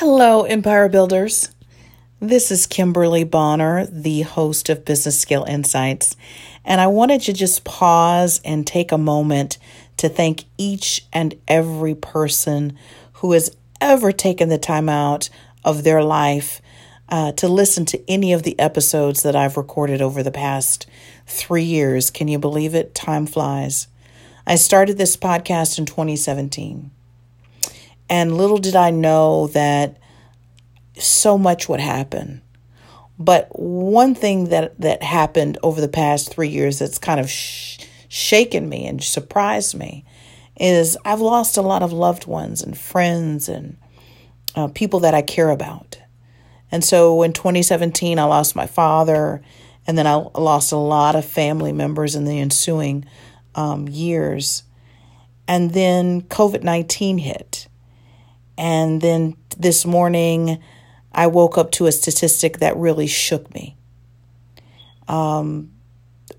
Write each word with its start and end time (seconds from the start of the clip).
Hello, 0.00 0.44
Empire 0.44 0.88
Builders. 0.88 1.50
This 2.20 2.50
is 2.50 2.66
Kimberly 2.66 3.22
Bonner, 3.22 3.84
the 3.84 4.22
host 4.22 4.70
of 4.70 4.86
Business 4.86 5.20
Skill 5.20 5.44
Insights, 5.44 6.16
and 6.64 6.80
I 6.80 6.86
wanted 6.86 7.20
to 7.20 7.34
just 7.34 7.64
pause 7.64 8.40
and 8.42 8.66
take 8.66 8.92
a 8.92 8.96
moment 8.96 9.58
to 9.98 10.08
thank 10.08 10.44
each 10.56 11.04
and 11.12 11.34
every 11.46 11.94
person 11.94 12.78
who 13.12 13.32
has 13.32 13.54
ever 13.78 14.10
taken 14.10 14.48
the 14.48 14.56
time 14.56 14.88
out 14.88 15.28
of 15.66 15.84
their 15.84 16.02
life 16.02 16.62
uh, 17.10 17.32
to 17.32 17.46
listen 17.46 17.84
to 17.84 18.10
any 18.10 18.32
of 18.32 18.42
the 18.42 18.58
episodes 18.58 19.22
that 19.22 19.36
I've 19.36 19.58
recorded 19.58 20.00
over 20.00 20.22
the 20.22 20.30
past 20.30 20.86
three 21.26 21.64
years. 21.64 22.10
Can 22.10 22.26
you 22.26 22.38
believe 22.38 22.74
it? 22.74 22.94
Time 22.94 23.26
flies. 23.26 23.86
I 24.46 24.54
started 24.54 24.96
this 24.96 25.18
podcast 25.18 25.78
in 25.78 25.84
2017. 25.84 26.90
And 28.10 28.36
little 28.36 28.58
did 28.58 28.76
I 28.76 28.90
know 28.90 29.46
that 29.48 29.96
so 30.98 31.38
much 31.38 31.68
would 31.68 31.80
happen. 31.80 32.42
But 33.18 33.48
one 33.52 34.14
thing 34.14 34.48
that, 34.48 34.78
that 34.80 35.02
happened 35.02 35.58
over 35.62 35.80
the 35.80 35.88
past 35.88 36.32
three 36.32 36.48
years 36.48 36.80
that's 36.80 36.98
kind 36.98 37.20
of 37.20 37.30
sh- 37.30 37.78
shaken 38.08 38.68
me 38.68 38.86
and 38.86 39.02
surprised 39.02 39.76
me 39.76 40.04
is 40.56 40.98
I've 41.04 41.20
lost 41.20 41.56
a 41.56 41.62
lot 41.62 41.82
of 41.82 41.92
loved 41.92 42.26
ones 42.26 42.62
and 42.62 42.76
friends 42.76 43.48
and 43.48 43.76
uh, 44.56 44.68
people 44.68 45.00
that 45.00 45.14
I 45.14 45.22
care 45.22 45.50
about. 45.50 45.98
And 46.72 46.84
so 46.84 47.22
in 47.22 47.32
2017, 47.32 48.18
I 48.18 48.24
lost 48.24 48.56
my 48.56 48.66
father, 48.66 49.42
and 49.86 49.96
then 49.96 50.06
I 50.06 50.14
lost 50.14 50.72
a 50.72 50.76
lot 50.76 51.16
of 51.16 51.24
family 51.24 51.72
members 51.72 52.14
in 52.14 52.24
the 52.24 52.38
ensuing 52.38 53.04
um, 53.54 53.88
years. 53.88 54.64
And 55.48 55.72
then 55.72 56.22
COVID 56.22 56.62
19 56.62 57.18
hit. 57.18 57.59
And 58.60 59.00
then 59.00 59.36
this 59.56 59.84
morning, 59.86 60.62
I 61.12 61.28
woke 61.28 61.56
up 61.56 61.70
to 61.72 61.86
a 61.86 61.92
statistic 61.92 62.58
that 62.58 62.76
really 62.76 63.06
shook 63.06 63.54
me. 63.54 63.78
Um, 65.08 65.70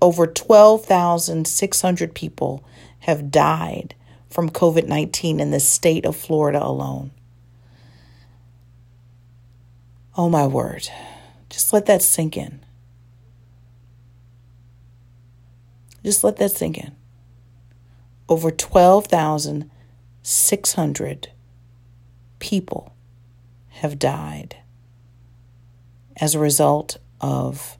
over 0.00 0.28
12,600 0.28 2.14
people 2.14 2.64
have 3.00 3.32
died 3.32 3.96
from 4.30 4.50
COVID 4.50 4.86
19 4.86 5.40
in 5.40 5.50
the 5.50 5.58
state 5.58 6.06
of 6.06 6.14
Florida 6.14 6.64
alone. 6.64 7.10
Oh 10.16 10.28
my 10.28 10.46
word. 10.46 10.88
Just 11.50 11.72
let 11.72 11.86
that 11.86 12.02
sink 12.02 12.36
in. 12.36 12.64
Just 16.04 16.22
let 16.22 16.36
that 16.36 16.52
sink 16.52 16.78
in. 16.78 16.94
Over 18.28 18.52
12,600 18.52 21.28
people 22.42 22.92
have 23.68 24.00
died 24.00 24.56
as 26.20 26.34
a 26.34 26.40
result 26.40 26.98
of 27.20 27.78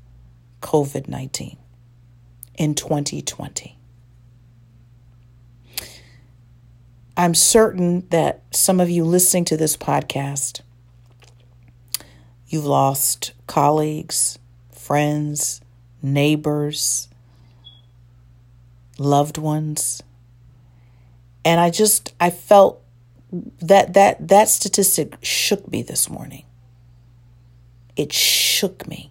COVID 0.60 1.08
19 1.08 1.56
in 2.54 2.74
2020. 2.76 3.76
I'm 7.16 7.34
certain 7.34 8.06
that 8.10 8.42
some 8.52 8.78
of 8.78 8.88
you 8.88 9.04
listening 9.04 9.44
to 9.46 9.56
this 9.56 9.76
podcast 9.76 10.60
You've 12.46 12.66
lost 12.66 13.32
colleagues, 13.46 14.38
friends, 14.70 15.62
neighbors, 16.02 17.08
loved 18.98 19.38
ones. 19.38 20.02
And 21.46 21.58
I 21.58 21.70
just 21.70 22.12
I 22.20 22.28
felt 22.28 22.81
that 23.32 23.94
that 23.94 24.28
that 24.28 24.48
statistic 24.48 25.16
shook 25.22 25.70
me 25.70 25.82
this 25.82 26.10
morning. 26.10 26.44
It 27.96 28.12
shook 28.12 28.86
me. 28.86 29.10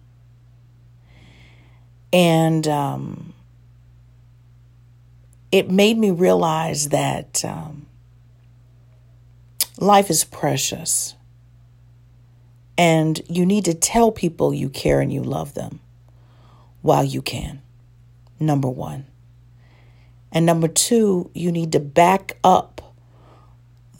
And 2.12 2.68
um, 2.68 3.32
it 5.50 5.70
made 5.70 5.96
me 5.98 6.10
realize 6.10 6.90
that 6.90 7.44
um, 7.44 7.86
life 9.78 10.10
is 10.10 10.24
precious. 10.24 11.14
And 12.76 13.20
you 13.28 13.46
need 13.46 13.64
to 13.66 13.74
tell 13.74 14.10
people 14.10 14.52
you 14.52 14.68
care 14.68 15.00
and 15.00 15.12
you 15.12 15.22
love 15.22 15.54
them 15.54 15.80
while 16.80 17.04
you 17.04 17.22
can. 17.22 17.62
Number 18.38 18.68
one. 18.68 19.06
And 20.32 20.46
number 20.46 20.68
two, 20.68 21.30
you 21.34 21.52
need 21.52 21.72
to 21.72 21.80
back 21.80 22.38
up 22.42 22.91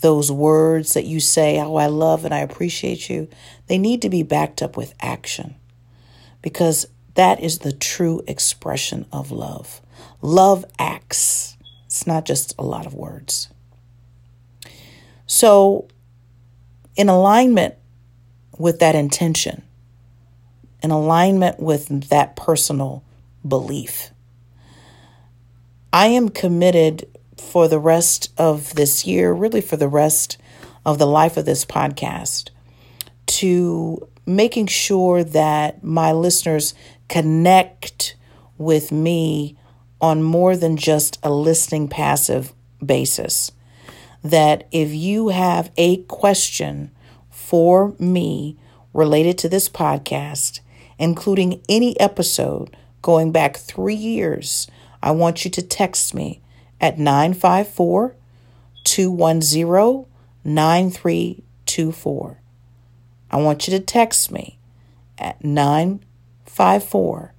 those 0.02 0.30
words 0.30 0.94
that 0.94 1.06
you 1.06 1.20
say, 1.20 1.58
Oh, 1.58 1.76
I 1.76 1.86
love 1.86 2.24
and 2.24 2.34
I 2.34 2.40
appreciate 2.40 3.08
you. 3.08 3.28
They 3.66 3.78
need 3.78 4.02
to 4.02 4.10
be 4.10 4.22
backed 4.22 4.62
up 4.62 4.76
with 4.76 4.94
action 5.00 5.54
because 6.42 6.86
that 7.14 7.40
is 7.40 7.60
the 7.60 7.72
true 7.72 8.22
expression 8.26 9.06
of 9.12 9.30
love. 9.30 9.80
Love 10.20 10.64
acts, 10.78 11.56
it's 11.86 12.06
not 12.06 12.24
just 12.24 12.54
a 12.58 12.62
lot 12.62 12.86
of 12.86 12.94
words. 12.94 13.48
So, 15.26 15.88
in 16.96 17.08
alignment 17.08 17.74
with 18.58 18.80
that 18.80 18.94
intention, 18.94 19.62
in 20.82 20.90
alignment 20.90 21.60
with 21.60 22.08
that 22.10 22.36
personal 22.36 23.02
belief. 23.46 24.10
I 25.92 26.06
am 26.06 26.28
committed 26.28 27.06
for 27.50 27.68
the 27.68 27.78
rest 27.78 28.32
of 28.38 28.74
this 28.74 29.06
year, 29.06 29.32
really 29.32 29.60
for 29.60 29.76
the 29.76 29.88
rest 29.88 30.38
of 30.86 30.98
the 30.98 31.06
life 31.06 31.36
of 31.36 31.44
this 31.44 31.64
podcast, 31.64 32.50
to 33.26 34.08
making 34.26 34.66
sure 34.66 35.22
that 35.24 35.82
my 35.82 36.12
listeners 36.12 36.74
connect 37.08 38.16
with 38.56 38.90
me 38.92 39.56
on 40.00 40.22
more 40.22 40.56
than 40.56 40.76
just 40.76 41.18
a 41.22 41.30
listening 41.30 41.88
passive 41.88 42.52
basis. 42.84 43.52
That 44.24 44.68
if 44.72 44.92
you 44.92 45.28
have 45.28 45.70
a 45.76 45.98
question 46.04 46.90
for 47.30 47.94
me 47.98 48.56
related 48.94 49.38
to 49.38 49.48
this 49.48 49.68
podcast, 49.68 50.60
including 50.98 51.60
any 51.68 51.98
episode 51.98 52.76
going 53.02 53.32
back 53.32 53.56
three 53.56 53.94
years, 53.94 54.68
I 55.02 55.10
want 55.10 55.44
you 55.44 55.50
to 55.52 55.62
text 55.62 56.14
me 56.14 56.40
at 56.82 56.98
954 56.98 58.16
210 58.84 60.06
9324. 60.44 62.40
I 63.30 63.36
want 63.36 63.66
you 63.66 63.78
to 63.78 63.80
text 63.80 64.30
me 64.30 64.58
at 65.16 65.42
954 65.44 67.32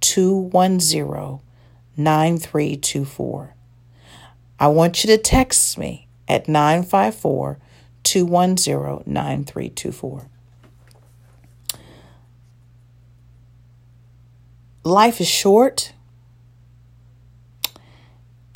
210 0.00 1.40
9324. 1.96 3.54
I 4.60 4.66
want 4.68 5.04
you 5.04 5.08
to 5.08 5.18
text 5.18 5.78
me 5.78 6.08
at 6.26 6.48
954 6.48 7.58
210 8.02 9.02
9324. 9.06 10.28
Life 14.84 15.20
is 15.20 15.28
short. 15.28 15.92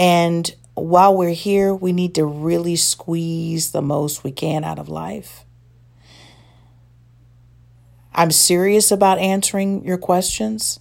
And 0.02 0.52
while 0.74 1.16
we're 1.16 1.30
here, 1.30 1.72
we 1.72 1.92
need 1.92 2.16
to 2.16 2.26
really 2.26 2.74
squeeze 2.74 3.70
the 3.70 3.80
most 3.80 4.24
we 4.24 4.32
can 4.32 4.64
out 4.64 4.80
of 4.80 4.88
life. 4.88 5.44
I'm 8.12 8.32
serious 8.32 8.90
about 8.90 9.18
answering 9.18 9.84
your 9.84 9.98
questions. 9.98 10.80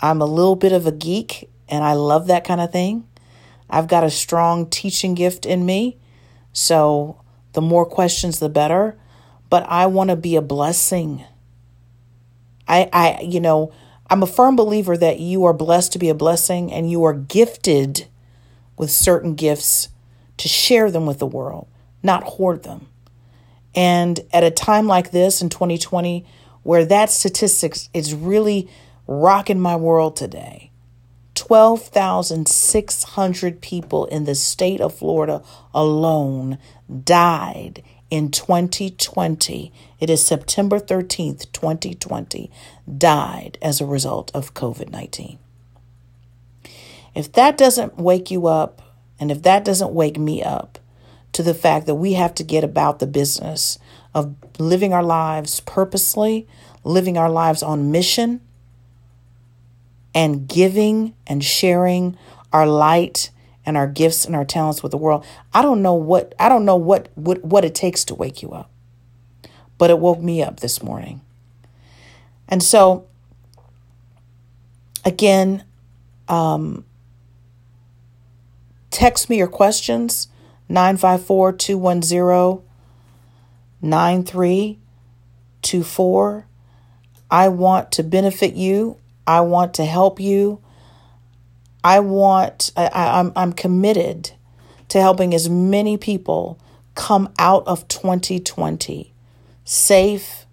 I'm 0.00 0.22
a 0.22 0.24
little 0.24 0.56
bit 0.56 0.72
of 0.72 0.86
a 0.86 0.92
geek 0.92 1.50
and 1.68 1.84
I 1.84 1.92
love 1.92 2.26
that 2.28 2.42
kind 2.42 2.62
of 2.62 2.72
thing. 2.72 3.06
I've 3.68 3.86
got 3.86 4.02
a 4.02 4.08
strong 4.08 4.64
teaching 4.70 5.12
gift 5.12 5.44
in 5.44 5.66
me. 5.66 5.98
So 6.54 7.20
the 7.52 7.60
more 7.60 7.84
questions, 7.84 8.38
the 8.38 8.48
better. 8.48 8.96
But 9.50 9.66
I 9.68 9.84
want 9.84 10.08
to 10.08 10.16
be 10.16 10.36
a 10.36 10.42
blessing. 10.42 11.22
I, 12.66 12.88
I, 12.94 13.20
you 13.20 13.40
know, 13.40 13.74
I'm 14.08 14.22
a 14.22 14.26
firm 14.26 14.56
believer 14.56 14.96
that 14.96 15.20
you 15.20 15.44
are 15.44 15.52
blessed 15.52 15.92
to 15.92 15.98
be 15.98 16.08
a 16.08 16.14
blessing 16.14 16.72
and 16.72 16.90
you 16.90 17.04
are 17.04 17.12
gifted 17.12 18.08
with 18.82 18.90
certain 18.90 19.34
gifts 19.36 19.88
to 20.36 20.48
share 20.48 20.90
them 20.90 21.06
with 21.06 21.20
the 21.20 21.26
world, 21.26 21.68
not 22.02 22.24
hoard 22.24 22.64
them. 22.64 22.88
And 23.76 24.18
at 24.32 24.42
a 24.42 24.50
time 24.50 24.88
like 24.88 25.12
this 25.12 25.40
in 25.40 25.50
2020, 25.50 26.26
where 26.64 26.84
that 26.84 27.08
statistics 27.08 27.88
is 27.94 28.12
really 28.12 28.68
rocking 29.06 29.60
my 29.60 29.76
world 29.76 30.16
today, 30.16 30.72
12,600 31.36 33.60
people 33.60 34.06
in 34.06 34.24
the 34.24 34.34
state 34.34 34.80
of 34.80 34.92
Florida 34.92 35.44
alone 35.72 36.58
died 37.04 37.84
in 38.10 38.32
2020. 38.32 39.72
It 40.00 40.10
is 40.10 40.26
September 40.26 40.80
13th, 40.80 41.52
2020, 41.52 42.50
died 42.98 43.58
as 43.62 43.80
a 43.80 43.86
result 43.86 44.32
of 44.34 44.54
COVID 44.54 44.90
19. 44.90 45.38
If 47.14 47.32
that 47.32 47.58
doesn't 47.58 47.98
wake 47.98 48.30
you 48.30 48.46
up, 48.46 48.82
and 49.20 49.30
if 49.30 49.42
that 49.42 49.64
doesn't 49.64 49.92
wake 49.92 50.18
me 50.18 50.42
up 50.42 50.78
to 51.32 51.42
the 51.42 51.54
fact 51.54 51.86
that 51.86 51.94
we 51.94 52.14
have 52.14 52.34
to 52.34 52.44
get 52.44 52.64
about 52.64 52.98
the 52.98 53.06
business 53.06 53.78
of 54.14 54.34
living 54.58 54.92
our 54.92 55.02
lives 55.02 55.60
purposely, 55.60 56.46
living 56.84 57.16
our 57.16 57.30
lives 57.30 57.62
on 57.62 57.90
mission, 57.90 58.40
and 60.14 60.46
giving 60.46 61.14
and 61.26 61.42
sharing 61.42 62.16
our 62.52 62.66
light 62.66 63.30
and 63.64 63.76
our 63.76 63.86
gifts 63.86 64.24
and 64.24 64.34
our 64.34 64.44
talents 64.44 64.82
with 64.82 64.92
the 64.92 64.98
world. 64.98 65.24
I 65.54 65.62
don't 65.62 65.82
know 65.82 65.94
what 65.94 66.34
I 66.38 66.48
don't 66.48 66.64
know 66.64 66.76
what 66.76 67.08
what, 67.14 67.44
what 67.44 67.64
it 67.64 67.74
takes 67.74 68.04
to 68.06 68.14
wake 68.14 68.42
you 68.42 68.50
up. 68.50 68.70
But 69.78 69.90
it 69.90 69.98
woke 69.98 70.20
me 70.20 70.42
up 70.42 70.60
this 70.60 70.82
morning. 70.82 71.22
And 72.48 72.62
so 72.62 73.06
again, 75.04 75.64
um, 76.28 76.84
text 78.92 79.28
me 79.28 79.38
your 79.38 79.48
questions 79.48 80.28
954 80.68 81.54
210 81.54 82.62
9324. 83.80 86.46
I 87.30 87.48
want 87.48 87.90
to 87.92 88.02
benefit 88.04 88.54
you. 88.54 88.98
I 89.26 89.40
want 89.40 89.74
to 89.74 89.84
help 89.84 90.20
you. 90.20 90.60
I 91.82 91.98
want, 91.98 92.70
I, 92.76 92.88
I'm, 92.94 93.32
I'm 93.34 93.52
committed 93.52 94.30
to 94.88 95.00
helping 95.00 95.34
as 95.34 95.48
many 95.48 95.96
people 95.96 96.60
come 96.94 97.32
out 97.38 97.66
of 97.66 97.88
2020 97.88 99.08
safe, 99.64 100.44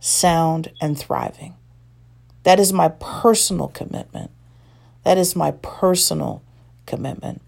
sound, 0.00 0.72
and 0.80 0.98
thriving. 0.98 1.54
That 2.42 2.58
is 2.58 2.72
my 2.72 2.88
personal 2.88 3.68
commitment. 3.68 4.32
That 5.04 5.18
is 5.18 5.36
my 5.36 5.50
personal 5.52 6.42
commitment. 6.84 7.42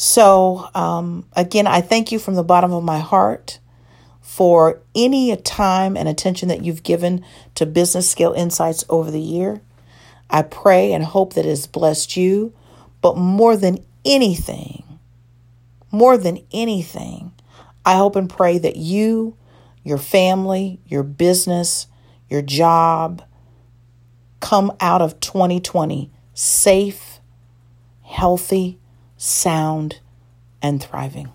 So, 0.00 0.70
um, 0.76 1.26
again, 1.32 1.66
I 1.66 1.80
thank 1.80 2.12
you 2.12 2.20
from 2.20 2.34
the 2.36 2.44
bottom 2.44 2.72
of 2.72 2.84
my 2.84 3.00
heart 3.00 3.58
for 4.20 4.80
any 4.94 5.36
time 5.38 5.96
and 5.96 6.08
attention 6.08 6.46
that 6.50 6.64
you've 6.64 6.84
given 6.84 7.24
to 7.56 7.66
Business 7.66 8.08
Scale 8.08 8.32
Insights 8.32 8.84
over 8.88 9.10
the 9.10 9.20
year. 9.20 9.60
I 10.30 10.42
pray 10.42 10.92
and 10.92 11.02
hope 11.02 11.32
that 11.34 11.46
it 11.46 11.48
has 11.48 11.66
blessed 11.66 12.16
you, 12.16 12.52
but 13.02 13.16
more 13.16 13.56
than 13.56 13.84
anything, 14.04 15.00
more 15.90 16.16
than 16.16 16.44
anything, 16.52 17.32
I 17.84 17.96
hope 17.96 18.14
and 18.14 18.30
pray 18.30 18.56
that 18.58 18.76
you, 18.76 19.36
your 19.82 19.98
family, 19.98 20.78
your 20.86 21.02
business, 21.02 21.88
your 22.28 22.42
job 22.42 23.24
come 24.38 24.70
out 24.78 25.02
of 25.02 25.18
2020 25.18 26.12
safe, 26.34 27.18
healthy, 28.02 28.78
sound, 29.18 30.00
and 30.62 30.82
thriving. 30.82 31.30